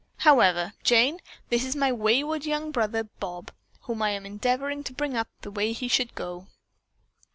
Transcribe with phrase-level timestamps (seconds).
[0.17, 1.19] However, Jane,
[1.49, 3.51] this is my wayward young brother Bob,
[3.81, 6.47] whom I am endeavoring to bring up the way that he should go."